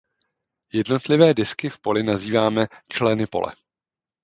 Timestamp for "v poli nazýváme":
1.69-2.67